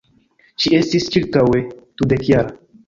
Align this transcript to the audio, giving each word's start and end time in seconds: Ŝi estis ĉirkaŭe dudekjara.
Ŝi 0.63 0.71
estis 0.79 1.07
ĉirkaŭe 1.17 1.63
dudekjara. 1.77 2.61